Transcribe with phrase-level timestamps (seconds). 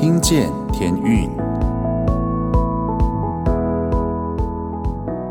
[0.00, 1.28] 听见天运，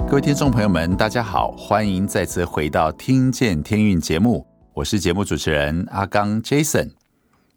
[0.07, 4.45] 各位听众朋友们，大家好，欢迎再次回到《听见天运》节目，
[4.75, 6.91] 我是节目主持人阿刚 Jason，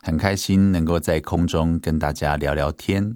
[0.01, 3.15] 很开心能够在空中跟大家聊聊天。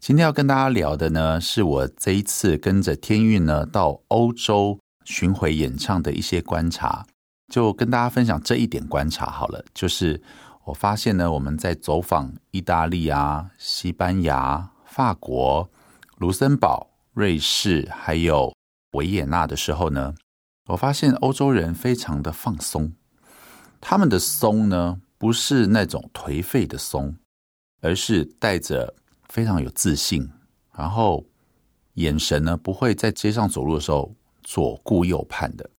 [0.00, 7.06] 今天要跟大家聊的呢，是我这一次跟着天运呢到欧洲巡回演唱的一些观察，
[7.52, 10.20] 就跟大家分享这一点观察好了，就是。
[10.66, 15.70] 我发现呢，我们在走访意大利啊、西班牙、法国、
[16.18, 18.52] 卢森堡、瑞士，还有
[18.94, 20.12] 维也纳的时候呢，
[20.66, 22.92] 我发现欧洲人非常的放松。
[23.80, 27.14] 他们的松呢，不是那种颓废的松，
[27.80, 28.92] 而是带着
[29.28, 30.28] 非常有自信，
[30.74, 31.24] 然后
[31.94, 34.12] 眼神呢，不会在街上走路的时候
[34.42, 35.70] 左顾右盼的。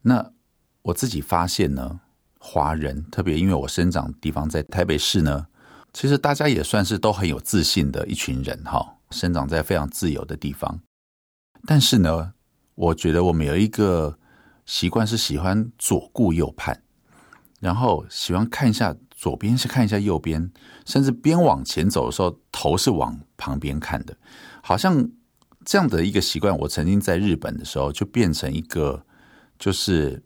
[0.00, 0.32] 那
[0.80, 2.00] 我自己发现呢。
[2.44, 5.46] 华人特别，因为我生长地方在台北市呢，
[5.92, 10.80] 其实大家也算是都很有自信的一群人哈，生长在非常自由的地方。
[11.66, 12.32] 但是呢，
[12.74, 14.18] 我觉得我们有一个
[14.66, 16.82] 习惯是喜欢左顾右盼，
[17.60, 20.50] 然后喜欢看一下左边，是看一下右边，
[20.84, 24.16] 甚至边往前走的时候，头是往旁边看的，
[24.64, 25.08] 好像
[25.64, 26.58] 这样的一个习惯。
[26.58, 29.06] 我曾经在日本的时候，就变成一个
[29.60, 30.20] 就是。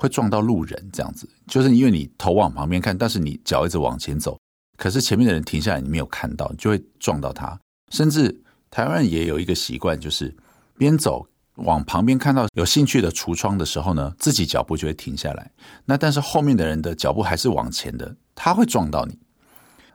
[0.00, 4.38] 会撞到路人，这样子，就是因为你头往旁边看，但是你脚一直往前走，
[4.78, 7.60] 可是前面的人停下来，你没有看到，就会撞到他。
[7.92, 8.40] 甚至
[8.70, 10.34] 台湾人也有一个习惯，就是
[10.78, 15.50] 边走往旁边看到有兴趣的橱窗的时候呢，自己脚步就会停下来。
[15.84, 19.18] 那但是后面的人的脚步还是往前的，他会撞到你。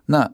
[0.05, 0.31] 那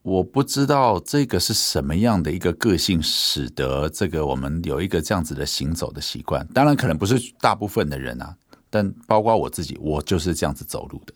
[0.00, 6.46] 我不知道这个是什么样的一个个性，使得这个我们有一个这样子的行走的习惯。
[6.54, 8.34] 当然，可能不是大部分的人啊。
[8.72, 11.12] 但包括我自己，我就是这样子走路的。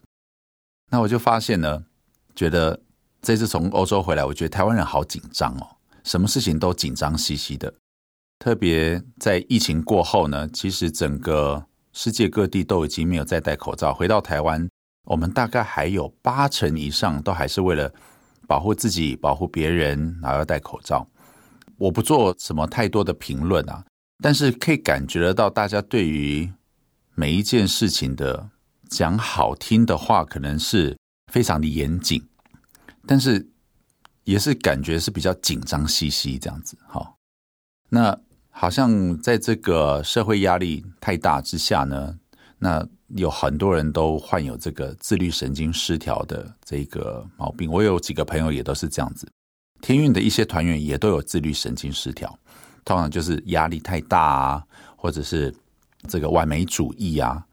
[0.90, 1.82] 那我就发现呢，
[2.34, 2.78] 觉得
[3.22, 5.66] 这次从欧洲回来，我觉得台湾人好紧张哦，
[6.04, 7.72] 什么事情都紧张兮兮的。
[8.38, 11.64] 特别在疫情过后呢，其实整个
[11.94, 13.94] 世界各地都已经没有再戴口罩。
[13.94, 14.68] 回到台湾，
[15.06, 17.90] 我们大概还有八成以上都还是为了
[18.46, 21.08] 保护自己、保护别人，然后要戴口罩。
[21.78, 23.82] 我不做什么太多的评论啊，
[24.22, 26.52] 但是可以感觉得到大家对于。
[27.18, 28.50] 每一件事情的
[28.90, 30.94] 讲好听的话，可能是
[31.32, 32.22] 非常的严谨，
[33.06, 33.48] 但是
[34.24, 36.76] 也是感觉是比较紧张兮兮这样子。
[36.86, 37.14] 哈，
[37.88, 38.16] 那
[38.50, 42.18] 好像在这个社会压力太大之下呢，
[42.58, 47.72] 那有很多人都患有这个自律神经失调的这个毛病。
[47.72, 49.26] 我有几个朋友也都是这样子，
[49.80, 52.38] 天运的一些团员也都有自律神经失调，
[52.84, 54.62] 通常就是压力太大啊，
[54.96, 55.54] 或者是。
[56.06, 57.44] 这个完美主义啊，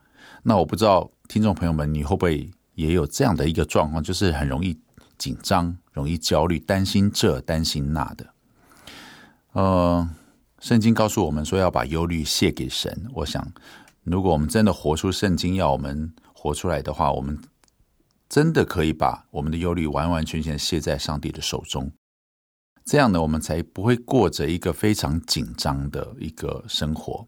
[0.44, 4.80] 那我不知道听众朋友们，你会不会也有这样的一个状况，就是很容易
[5.18, 8.34] 紧张、容易焦虑、担心这、担心那的。
[9.54, 10.10] 呃，
[10.60, 13.08] 圣经告诉我们说要把忧虑卸给神。
[13.14, 13.46] 我想，
[14.04, 17.40] 如果我们真的活出圣经要我们活出来的话，我们
[18.28, 21.92] 真的可以把我们的忧虑完完全全卸在上帝的手中。
[22.84, 27.26] 这样呢，我们才不会过着一个非常紧张的一个生活。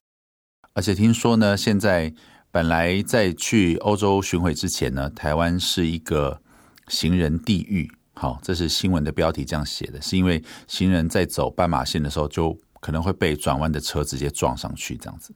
[0.75, 2.13] 而且听说呢，现在
[2.51, 6.41] 本来在去欧洲巡回之前呢，台湾是一个
[6.89, 7.89] 行人地狱。
[8.13, 15.33] 好，这是新闻的标题这样写的，是因为行人在走斑马线的时候，就可能会被转弯的车直接撞上去这样子。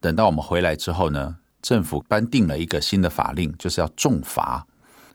[0.00, 4.66] 等到我们回来之后呢，政府颁定了一个新的法令，就是要重罚。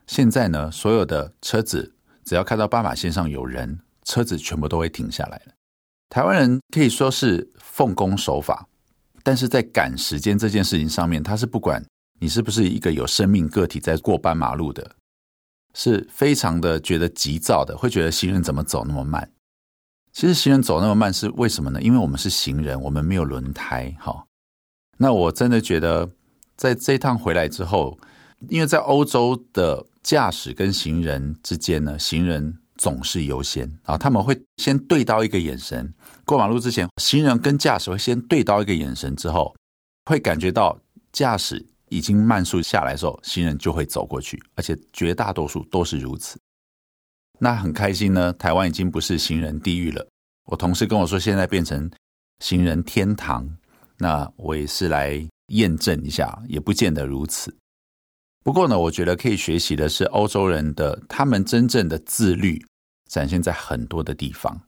[0.08, 1.94] 现在呢，所有的车子
[2.24, 5.54] 只要看到斑马线上有人，车子全部都会停下来了。
[6.10, 8.70] 台湾人可以说是奉公守法。
[9.24, 11.84] 但是在赶时间这件事情上面，他是不管
[12.20, 14.96] 你是不是一个有生命个体在过斑马路的，
[15.74, 19.32] 是非常的觉得急躁的，会觉得行人怎么走那么慢？
[20.12, 21.82] 其实行人走那么慢是为什么呢？
[21.82, 23.96] 因为我们是行人，我们没有轮胎。
[24.00, 24.26] 哈，
[24.98, 26.10] 那我真的觉得
[26.56, 27.98] 在这一趟回来之后，
[28.50, 32.60] 因为在欧洲的驾驶跟行人之间呢，行人。
[32.76, 33.96] 总是优先啊！
[33.96, 35.94] 他们会先对到一个眼神，
[36.26, 39.56] 过马路之前，行人跟驾驶会先对到一个眼神之后，
[40.06, 40.80] 会感觉到
[41.12, 46.40] 驾驶已经慢速下来的时候，行人就会走过去，而且绝大多数都是如此。
[47.40, 50.08] 那很开心呢，台湾已经不是行人地狱了。
[50.46, 51.90] 我同事跟我说，现在变成
[52.40, 53.58] 行人天堂。
[53.98, 57.56] 那我也是来验证一下，也不见得如此。
[58.44, 62.66] 不过呢，我觉得可以学习的是欧洲人的他们真正的自律，
[63.10, 64.60] 展现在很多的地方，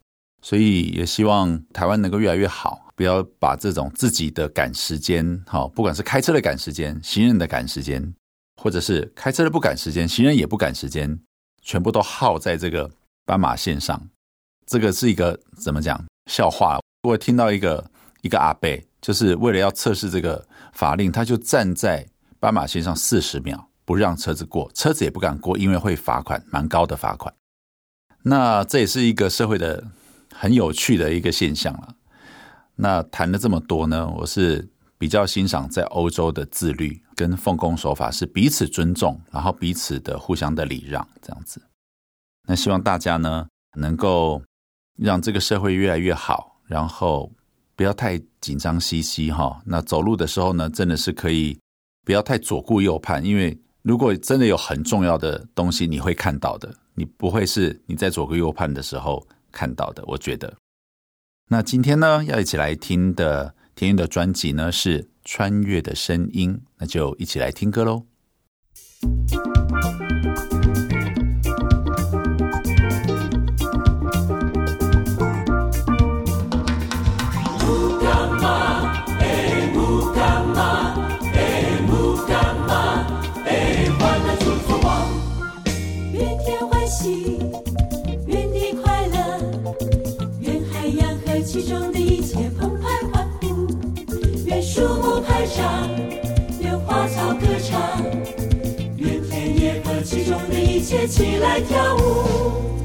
[0.46, 8.14] 所以也希望台湾能够越来越好，不要把这种自己的赶时间，好，不管是开车的赶时间、行人的赶时间，
[8.62, 11.20] 或者是开车的不赶时间、行人也不赶时间，
[11.64, 12.92] 全部都耗在这个
[13.26, 14.00] 斑马线上。
[14.68, 16.00] 这个是一个怎么讲
[16.30, 16.80] 笑话？
[17.02, 17.84] 我听到一个
[18.22, 18.70] 一个阿伯，
[19.02, 22.08] 就是为了要测试这个法令，他就站在
[22.40, 27.34] 斑马线上四十秒，不让车子过，车子也不敢过，因为会罚款，蛮高的罚款。
[28.22, 29.84] 那这也是一个社会的
[30.38, 31.96] 很有趣的一个现象了。
[32.76, 34.68] 那谈了这么多呢，我是
[34.98, 41.62] 比较欣赏在欧洲的自律跟奉公守法，是彼此尊重，然后彼此的互相的礼让这样子。
[42.48, 44.42] 那希望大家呢能够。
[44.98, 47.30] 让这个社会越来越好，然后
[47.76, 49.62] 不要太紧张兮兮哈。
[49.66, 51.60] 那走路的时候呢，真的是可以
[52.06, 60.04] 不要太左顾右盼，因为如果真的有很重要的东西，你会看到的，你不会是你在左顾右盼的时候看到的。
[60.08, 60.58] 我觉得，
[61.48, 68.06] 那今天呢，要一起来听的田韵的专辑呢是《穿越的声音》，那就一起来听歌喽。
[101.08, 102.85] 起来跳舞。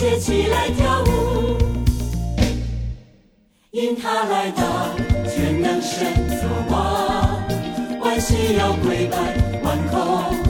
[0.00, 1.58] 学起来跳舞。
[3.72, 4.96] 引他来到
[5.28, 6.06] 全能神
[6.40, 10.49] 所望万惜要跪拜万口。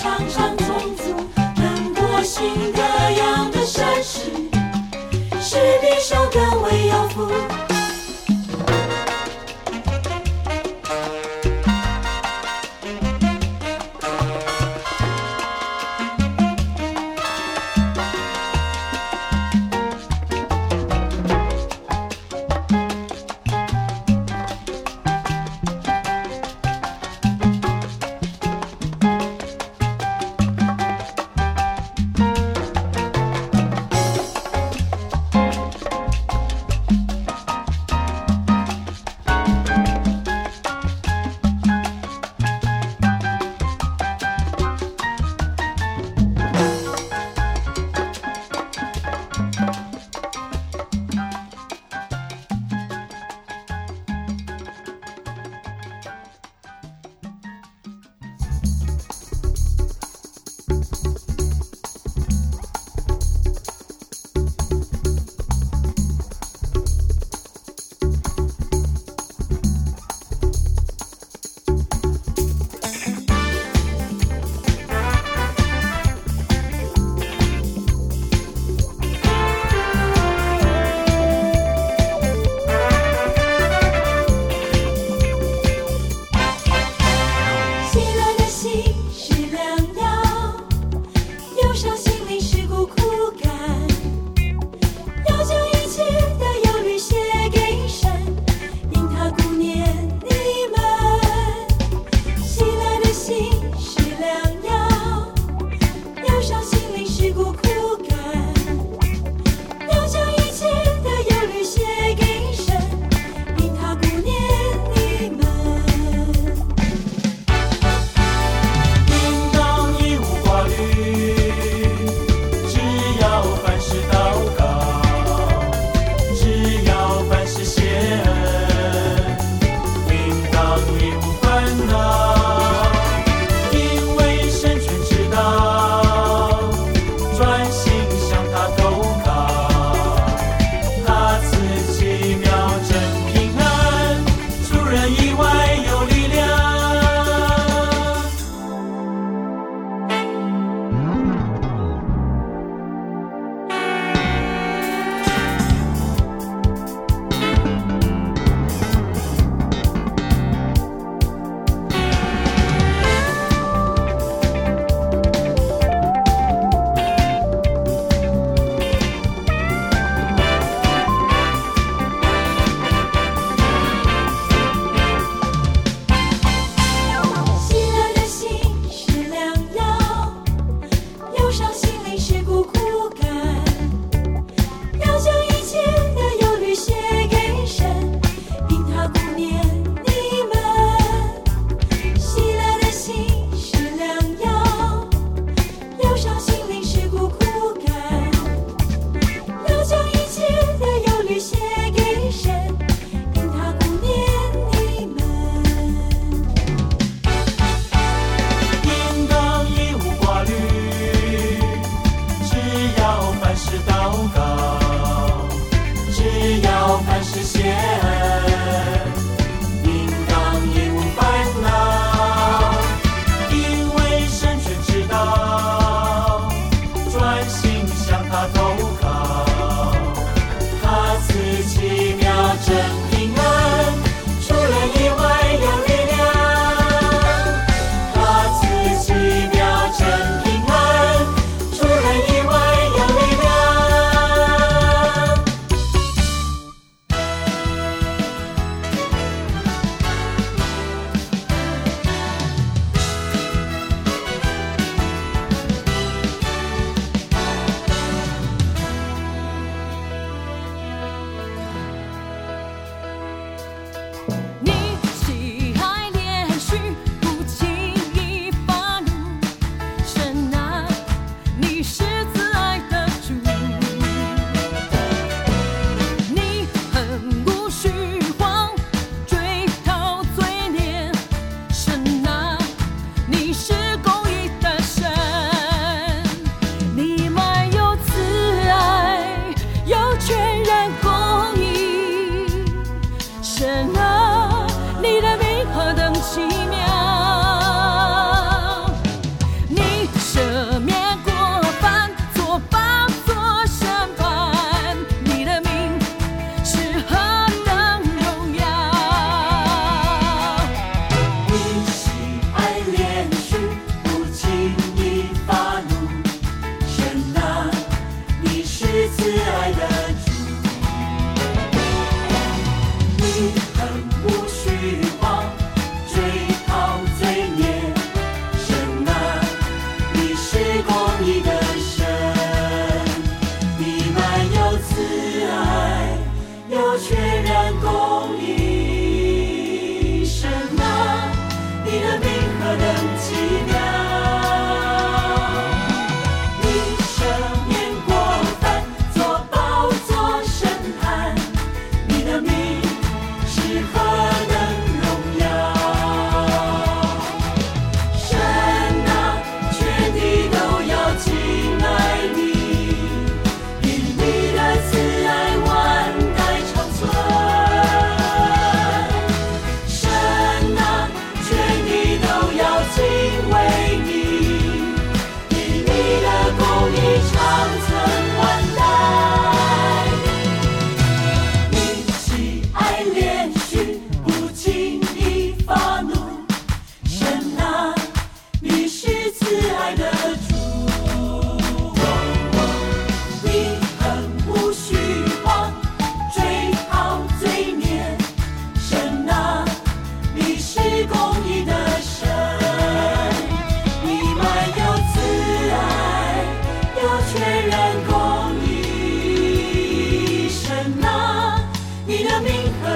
[0.00, 2.67] 上上匆匆，人多心。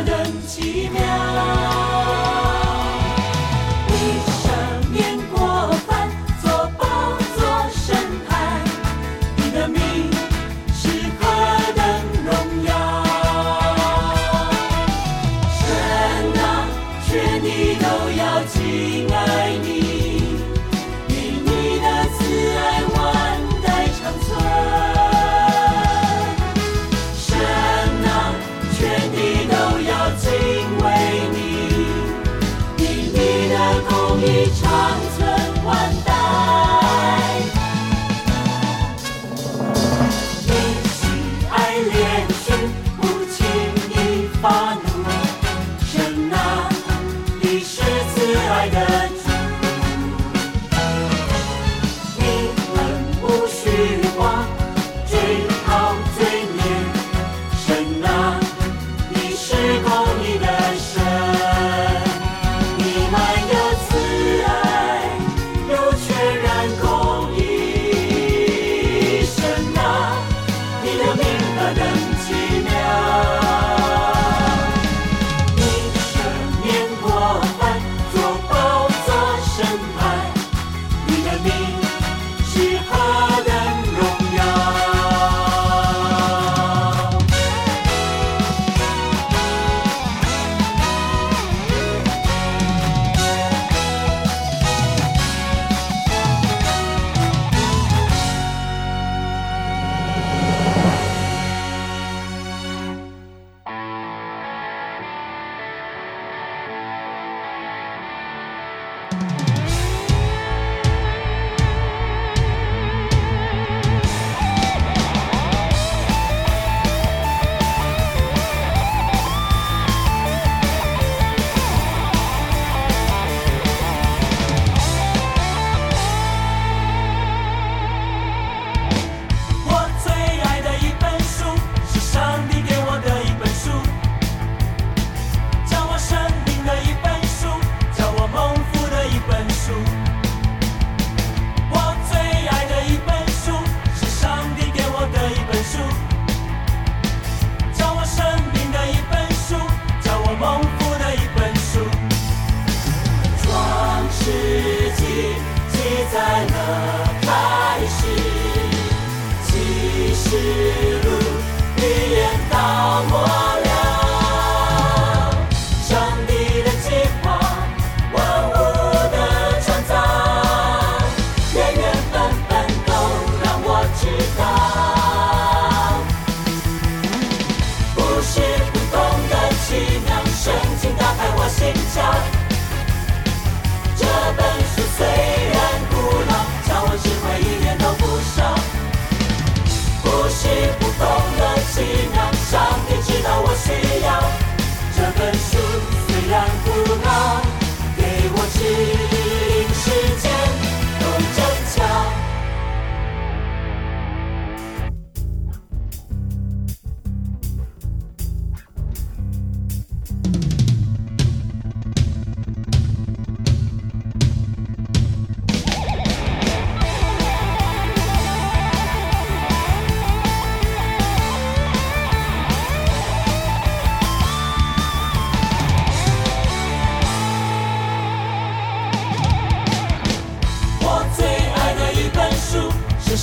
[0.04, 1.81] 真奇妙。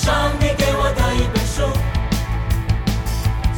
[0.10, 1.62] 上帝给我的一本书，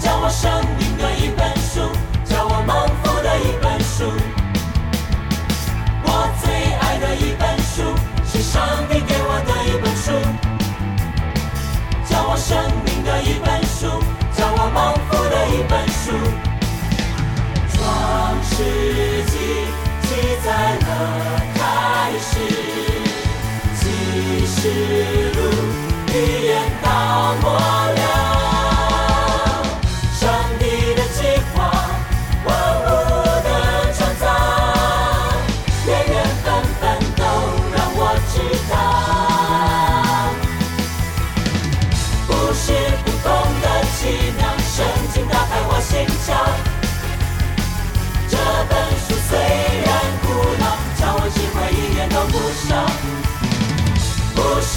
[0.01, 1.79] 叫我生命的一本书，
[2.25, 4.11] 叫我蒙福的一本书。
[6.03, 6.07] 我
[6.41, 10.11] 最爱的一本书，是上帝给我的一本书。
[12.09, 12.51] 叫我生
[12.83, 14.03] 命的一本书，
[14.35, 16.11] 叫我蒙福的一本书。
[17.71, 17.79] 创
[18.43, 18.53] 世
[19.31, 19.33] 纪
[20.01, 20.09] 记
[20.43, 20.47] 载
[20.81, 20.89] 了
[21.55, 22.29] 开始，
[23.79, 25.20] 其实。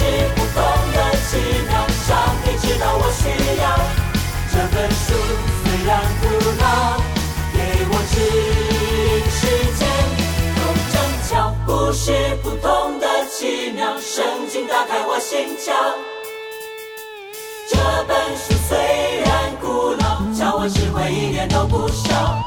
[0.05, 0.61] 是不同
[0.93, 1.37] 的奇
[1.67, 1.73] 妙
[2.05, 2.13] 上
[2.43, 3.25] 帝知道我需
[3.59, 3.65] 要
[4.51, 5.05] 这本书，
[5.63, 5.89] 虽然
[6.21, 6.23] 古
[6.61, 6.63] 老，
[7.51, 7.57] 给
[7.89, 8.13] 我指
[9.01, 9.41] 引时
[9.73, 9.81] 间，
[10.57, 10.61] 用
[10.93, 10.95] 正
[11.27, 11.29] 巧。
[11.65, 12.05] 不是
[12.43, 15.73] 不同的奇妙圣经打开我心窍，
[17.67, 17.75] 这
[18.07, 18.77] 本书虽
[19.25, 22.43] 然古老，教我智慧，一点都不少。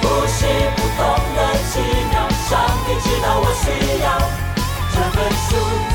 [0.00, 1.04] 不是不同
[1.36, 1.78] 的奇
[2.10, 2.50] 妙上
[2.86, 3.68] 帝知道我需
[4.02, 4.18] 要
[4.94, 5.91] 这本书。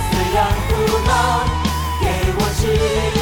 [2.64, 3.17] You.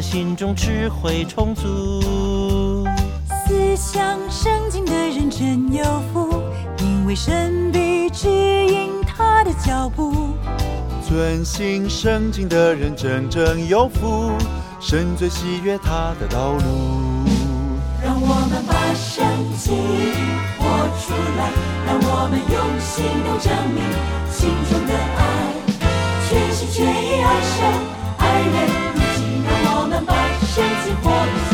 [0.00, 2.84] 心中智慧充足，
[3.28, 6.42] 思想圣经的人真有福，
[6.78, 10.34] 因为神必指引他的脚步。
[11.06, 14.30] 遵行圣经的人真正有福，
[14.80, 16.60] 神最喜悦他的道路。
[18.02, 19.26] 让我们把圣
[19.58, 19.76] 经
[20.58, 20.64] 活
[21.00, 21.50] 出来，
[21.88, 23.80] 让我们用行动证明
[24.30, 25.20] 心中的爱，
[26.28, 27.56] 全心全意爱神
[28.18, 28.88] 爱人。
[30.54, 31.47] 圣经活出来。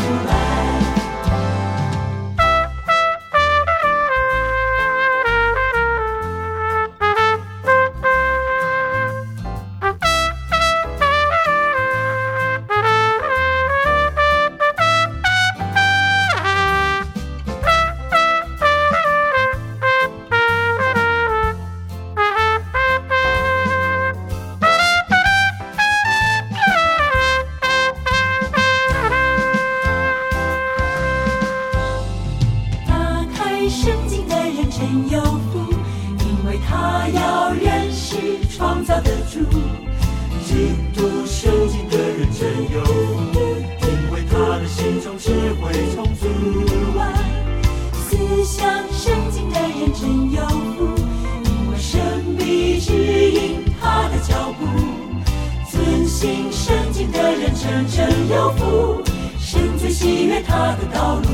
[60.73, 61.29] 的道路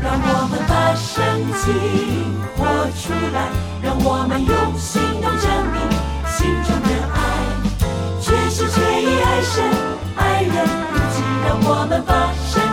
[0.00, 1.16] 让我们把深
[1.58, 1.64] 情
[2.56, 3.50] 活出来
[3.82, 5.82] 让我们用行动证明
[6.26, 7.18] 心中的爱
[8.20, 9.64] 全心全意爱神
[10.16, 10.54] 爱人
[10.92, 12.67] 如今让我们把生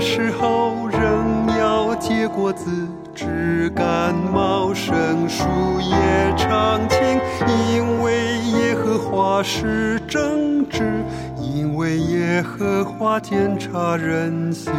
[0.00, 2.70] 时候仍要结果子。
[3.14, 5.44] 枝干茂盛，树
[5.80, 7.20] 叶常青，
[7.72, 11.02] 因为耶和华是正直，
[11.40, 14.72] 因为耶和华监察人心。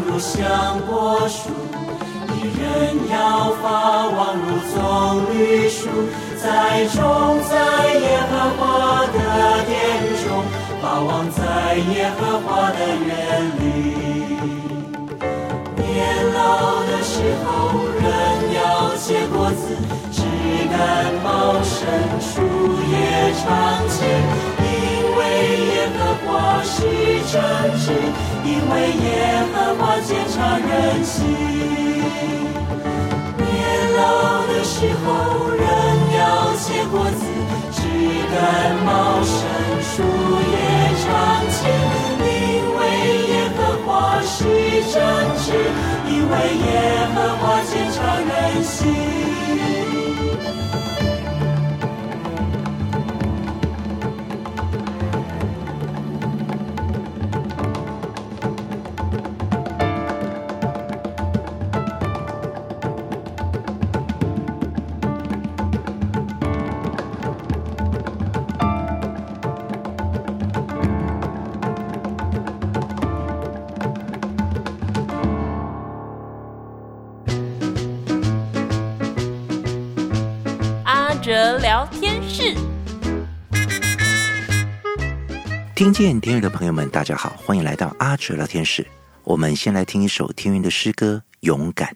[0.00, 1.50] 如香柏树，
[2.28, 2.62] 你人
[3.10, 5.88] 要发望如棕榈树，
[6.36, 6.98] 栽种
[7.48, 7.54] 在
[7.94, 8.62] 耶和华
[9.06, 9.16] 的
[9.64, 9.72] 殿
[10.24, 10.42] 中，
[10.82, 13.08] 发望在耶和华的园
[13.60, 13.62] 里。
[15.76, 15.86] 年
[16.34, 17.12] 老的时
[17.44, 17.48] 候，
[18.00, 18.04] 人
[18.54, 19.62] 要结果子，
[20.10, 20.22] 枝
[20.70, 21.78] 干茂盛，
[22.20, 22.32] 树
[22.90, 22.92] 叶
[23.44, 23.44] 常
[23.88, 23.94] 青。
[25.74, 26.76] 耶和华是
[27.30, 27.34] 正
[27.78, 27.84] 直，
[28.44, 29.08] 因为耶
[29.52, 31.24] 和华鉴察人心。
[33.38, 33.48] 年
[33.96, 35.06] 老的时候，
[35.48, 35.64] 人
[36.18, 36.22] 要
[36.56, 37.22] 结果子，
[37.72, 37.80] 枝
[38.30, 38.36] 干
[38.84, 38.88] 茂
[39.24, 39.32] 盛，
[39.82, 39.92] 树
[40.52, 40.54] 叶
[41.02, 41.06] 长
[41.50, 41.56] 青。
[42.20, 42.28] 因
[42.76, 42.80] 为
[43.28, 43.88] 耶和华
[44.22, 44.36] 是
[44.92, 44.94] 正
[45.38, 45.46] 直，
[46.08, 46.32] 因为
[46.66, 46.68] 耶
[47.14, 48.30] 和华鉴察人
[48.62, 48.72] 心。
[85.84, 88.86] 听见天乐的朋友们，大家好，欢迎来到阿哲聊天室。
[89.22, 91.90] 我们先来听一首天韵的诗歌《勇敢》。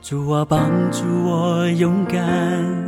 [0.00, 2.87] 主啊，帮助我勇敢，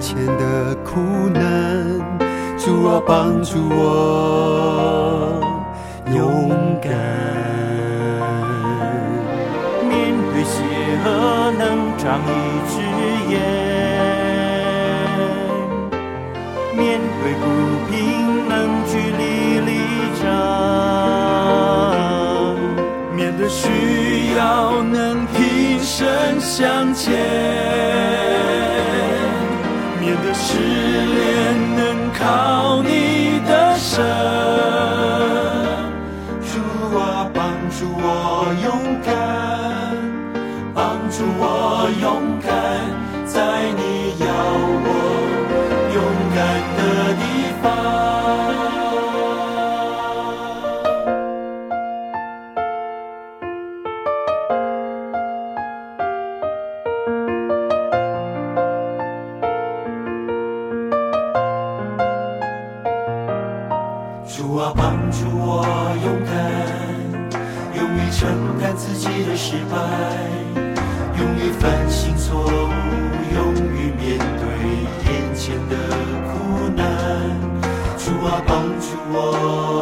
[0.00, 0.98] 前的苦
[1.28, 1.84] 难
[2.56, 5.38] 助我帮助我
[6.14, 6.90] 勇敢。
[9.86, 9.92] 面
[10.32, 10.64] 对邪
[11.04, 11.62] 恶能
[11.98, 12.28] 长一
[12.70, 12.80] 只
[13.30, 13.38] 眼。
[16.78, 17.44] 面对不
[17.90, 17.92] 平
[18.48, 18.52] 能
[18.86, 19.22] 据理
[19.60, 19.68] 力
[20.22, 20.24] 争
[23.14, 23.68] 面对需
[24.34, 28.79] 要能挺身向前。
[30.50, 34.04] 失恋能靠你的神。
[36.42, 37.38] 主啊，帮
[37.70, 38.68] 助我勇
[39.04, 39.14] 敢，
[75.40, 75.76] 前的
[76.28, 76.84] 苦难。
[77.96, 79.79] 主啊，帮助我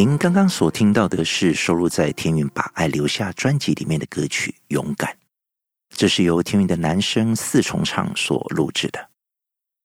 [0.00, 5.12] 您刚刚所听到的是收录在天韵把爱留下专辑里面的歌曲《勇敢》，
[5.94, 9.10] 这是由天韵的男声四重唱所录制的。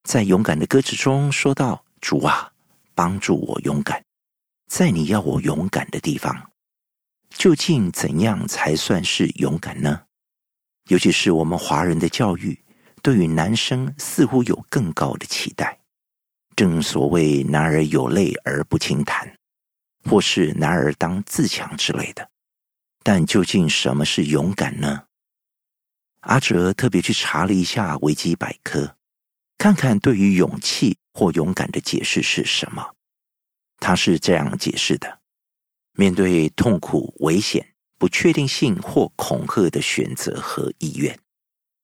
[0.03, 2.49] 在《勇敢》的歌词中说到：“主啊，
[2.93, 4.01] 帮助我勇敢，
[4.69, 6.49] 在你要我勇敢的地方。”
[7.35, 10.03] 究竟怎样才算是勇敢呢？
[10.87, 12.57] 尤其是我们华人的教育，
[13.01, 15.77] 对于男生似乎有更高的期待。
[16.55, 19.29] 正所谓“男儿有泪而不轻弹”。
[20.09, 22.29] 或是男儿当自强之类的，
[23.03, 25.05] 但究竟什么是勇敢呢？
[26.21, 28.95] 阿哲特别去查了一下维基百科，
[29.57, 32.95] 看看对于勇气或勇敢的解释是什么。
[33.79, 35.19] 他是这样解释的：
[35.93, 41.17] 面对痛苦、危险、不确定性或恐吓的选择和意愿。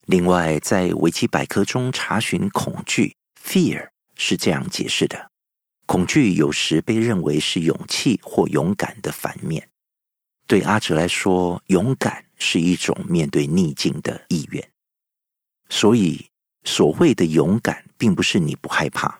[0.05, 5.30] 另外，在维基百科中查询恐惧 （fear） 是这样解释的。
[5.91, 9.67] 恐惧有时被认为是勇气或勇敢的反面。
[10.47, 14.71] 对阿哲来说，勇敢是一种面对逆境的意愿。
[15.67, 16.27] 所以，
[16.63, 19.19] 所谓的勇敢，并不是你不害怕，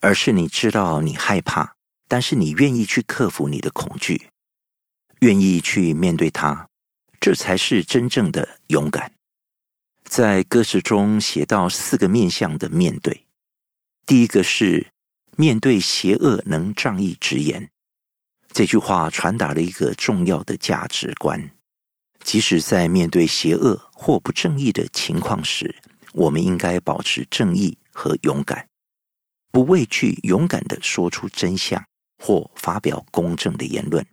[0.00, 1.76] 而是你知道你害怕，
[2.08, 4.30] 但是你愿意去克服你的恐惧，
[5.20, 6.66] 愿意去面对它，
[7.20, 9.12] 这才是真正的勇敢。
[10.02, 13.24] 在歌词中写到四个面向的面对，
[14.04, 14.88] 第一个是。
[15.38, 17.70] 面对邪恶能仗义直言，
[18.52, 21.50] 这句话传达了一个重要的价值观。
[22.24, 25.76] 即使在面对邪恶或不正义的情况时，
[26.14, 28.66] 我们应该保持正义和勇敢，
[29.52, 31.84] 不畏惧，勇敢地说出真相
[32.24, 34.04] 或发表公正的言论。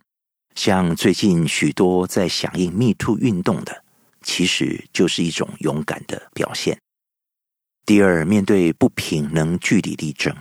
[0.54, 3.82] 像最近许多在响应 Me Too 运动的，
[4.20, 6.78] 其实就是一种勇敢的表现。
[7.86, 10.36] 第二，面对不平能据理力争。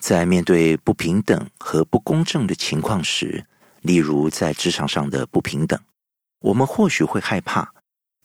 [0.00, 3.46] 在面对不平等和不公正的情况时，
[3.82, 5.78] 例如在职场上的不平等，
[6.40, 7.72] 我们或许会害怕，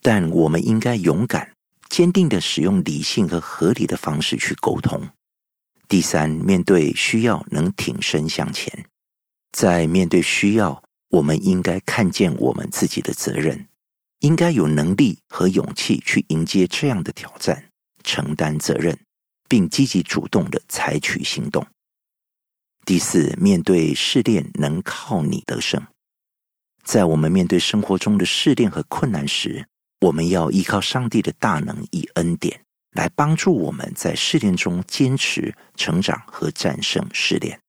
[0.00, 1.52] 但我们应该勇敢、
[1.90, 5.08] 坚定地使用理性和合理的方式去沟通。
[5.86, 8.86] 第三，面对需要能挺身向前，
[9.52, 13.68] 在面对需要，我们应该看见我们自己的责任，
[14.20, 17.70] 应该有能力和勇气去迎接这样的挑战，
[18.02, 18.98] 承担责任，
[19.48, 21.66] 并积极主动地采取行动。
[22.84, 25.84] 第四，面对试炼，能靠你得胜。
[26.84, 29.66] 在我们面对生活中的试炼和困难时，
[30.00, 32.60] 我们要依靠上帝的大能与恩典。
[32.92, 37.60] 来帮助我们在试炼中坚持、成长和战胜试炼。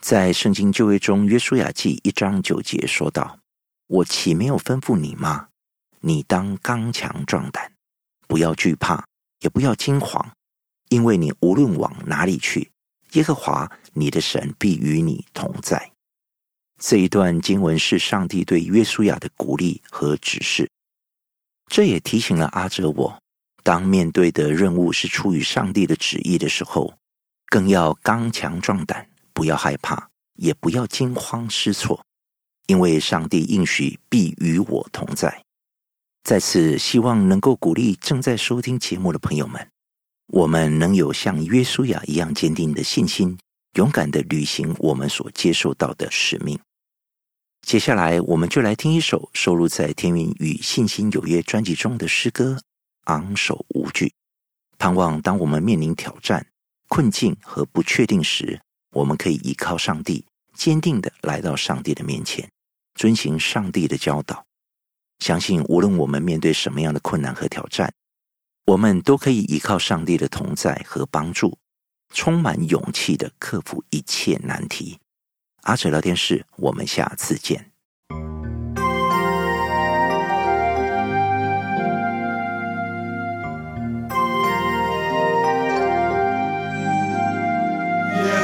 [0.00, 3.38] 在圣经旧约中，约书亚记一章九节说道
[3.86, 5.48] ：“我岂没有吩咐你吗？
[6.00, 7.70] 你当刚强壮胆，
[8.26, 9.04] 不要惧怕，
[9.40, 10.32] 也不要惊慌，
[10.92, 12.70] 因为你无论往哪里去，
[13.12, 15.90] 耶和华你的神必与你同在。”
[16.78, 20.68] 这一段经文是上帝对约书亚的鼓励和指示，
[21.68, 23.18] 这也提醒了阿哲我。
[23.62, 26.92] 当面对的任务是出于上帝的旨意的时候，
[27.46, 32.04] 更要刚强壮胆，不要害怕，也不要惊慌失措，
[32.66, 35.42] 因为上帝应许必与我同在。
[36.24, 39.68] 在此，希望能够鼓励正在收听节目的朋友们，
[40.32, 43.36] 我们能有像约书亚一样坚定的信心，
[43.74, 46.58] 勇敢的履行我们所接受到的使命。
[47.60, 52.58] 接下来，我们就来听一首收录在《天云与信心有约》专辑中的诗歌。
[53.04, 54.14] 昂首无惧，
[54.78, 56.46] 盼望当我们面临挑战、
[56.88, 58.58] 困境和不确定时，
[58.92, 60.24] 我们可以依靠上帝，
[60.54, 62.50] 坚定的来到上帝的面前，
[62.94, 64.42] 遵行上帝的教导。
[65.18, 67.92] 相信无论我们面对什么样的困难和挑战，
[68.66, 71.58] 我们都可以依靠上帝的同在和帮助，
[72.14, 75.00] 充满勇气的克服一切难题。
[75.62, 77.72] 阿哲聊天室，我们下次见。
[78.10, 78.16] 耶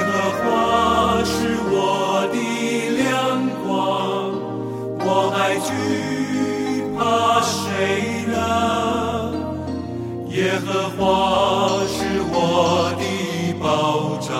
[0.05, 2.37] 和华是我的
[2.97, 4.35] 亮光，
[4.99, 5.71] 我还惧
[6.97, 8.08] 怕谁
[10.39, 13.03] 耶和华是我的
[13.61, 14.31] 保障，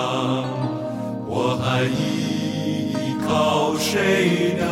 [1.27, 4.63] 我还依靠谁呢？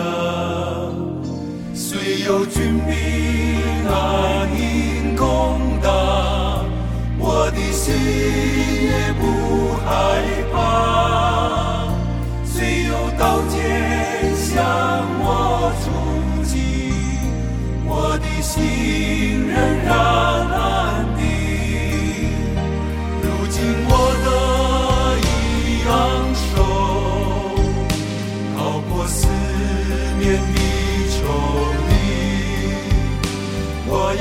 [1.75, 2.89] 虽有军兵
[3.91, 6.63] 安营攻打，
[7.19, 7.93] 我的心
[8.85, 9.85] 也不害
[10.53, 10.55] 怕。
[12.45, 14.55] 虽有刀剑向
[15.19, 15.85] 我冲
[16.45, 16.55] 击，
[17.85, 19.53] 我的心仍
[19.83, 19.91] 然
[20.53, 20.96] 安。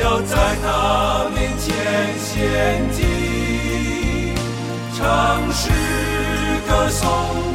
[0.07, 1.75] 要在他面前
[2.17, 3.03] 献祭
[4.95, 5.69] 唱诗
[6.69, 7.46] 歌颂。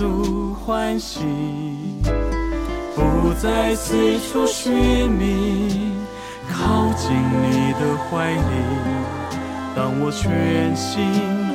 [0.00, 1.20] 足欢喜，
[2.96, 4.72] 不再四处寻
[5.10, 5.92] 觅，
[6.50, 8.40] 靠近你的怀里。
[9.76, 11.04] 当我全心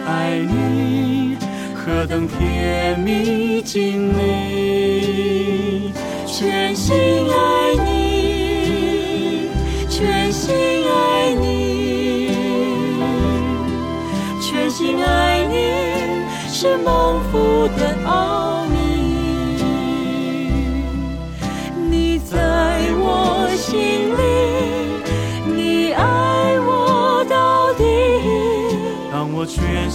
[0.05, 1.37] 爱你，
[1.73, 5.91] 何等甜蜜经历。
[6.27, 9.49] 全心爱你，
[9.89, 10.53] 全心
[10.87, 12.29] 爱你，
[14.39, 15.55] 全心爱你，
[16.47, 17.19] 是梦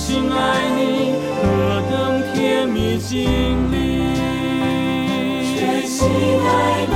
[0.01, 0.35] 心爱
[0.77, 0.81] 你，
[1.37, 1.43] 何
[1.91, 1.93] 等
[2.33, 3.77] 甜蜜经历。
[5.45, 5.99] 全心
[6.43, 6.49] 爱
[6.91, 6.95] 你，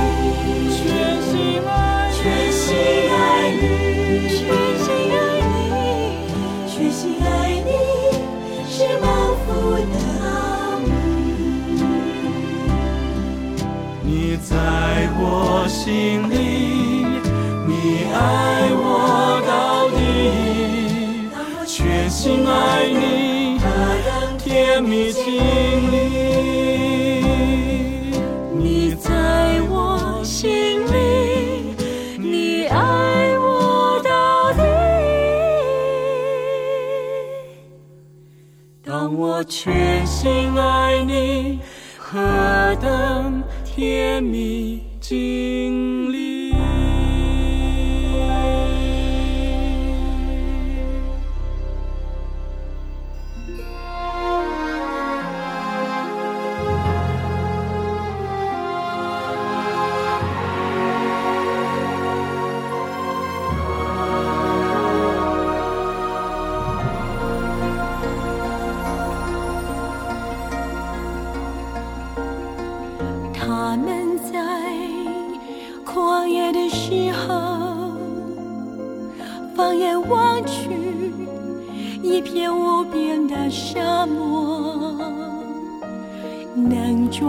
[0.75, 0.81] 全
[1.21, 1.69] 心爱，
[2.11, 2.19] 全
[2.51, 2.65] 心
[3.13, 3.13] 爱
[3.61, 3.63] 你，
[4.27, 4.41] 全
[4.81, 5.15] 心爱
[5.53, 5.55] 你，
[6.67, 7.25] 全心爱
[7.63, 7.69] 你，
[8.67, 9.05] 是蒙
[9.45, 9.47] 福
[9.93, 9.95] 的
[10.25, 10.25] 奥
[10.79, 10.89] 秘。
[14.01, 14.49] 你在
[15.19, 15.23] 我
[15.69, 16.33] 心里，
[24.75, 25.23] 甜蜜经
[25.89, 25.95] 历。
[28.59, 31.73] 你在我心里，
[32.17, 34.61] 你爱我到底。
[38.83, 41.61] 当我全心爱你，
[41.97, 45.13] 何等甜蜜经
[45.83, 45.84] 历。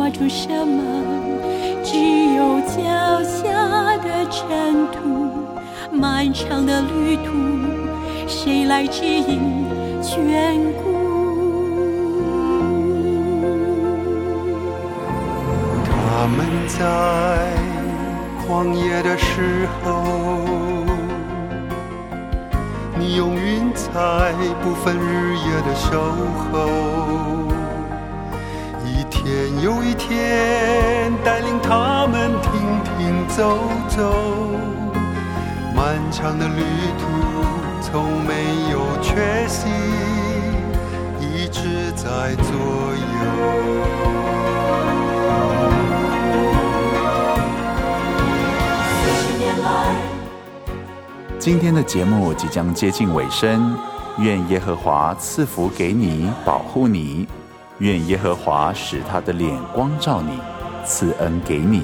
[0.07, 0.83] 能抓住什么？
[1.83, 1.99] 只
[2.35, 2.77] 有脚
[3.25, 5.01] 下的尘土。
[5.91, 7.33] 漫长的旅途，
[8.29, 9.41] 谁来指引
[10.03, 10.95] 眷顾？
[15.85, 16.77] 他们在
[18.47, 20.03] 旷野的时候。
[22.99, 23.91] 你用云彩
[24.63, 26.01] 不分日夜的守
[26.51, 26.69] 候，
[29.67, 32.53] 有一天带领他们停
[32.85, 33.59] 停走
[33.89, 34.15] 走，
[35.75, 36.63] 漫长的旅
[36.97, 37.05] 途
[37.83, 39.67] 从没有缺席，
[41.21, 42.55] 一直在左
[42.95, 43.07] 右。
[51.41, 53.77] 今天的节目即将接近尾声，
[54.19, 57.27] 愿耶和华赐福给你，保护你；
[57.79, 60.39] 愿耶和华使他的脸光照你，
[60.85, 61.83] 赐恩给你；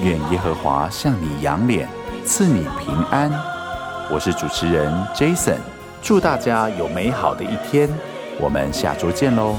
[0.00, 1.88] 愿耶和华向你扬脸，
[2.24, 3.28] 赐你平安。
[4.08, 5.58] 我是主持人 Jason，
[6.00, 7.88] 祝大家有美好的一天，
[8.38, 9.56] 我们下周见喽。